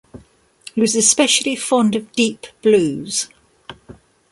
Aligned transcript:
He 0.73 0.81
was 0.81 0.95
especially 0.95 1.55
fond 1.55 1.95
of 1.95 2.11
deep 2.13 2.47
blues. 2.63 3.29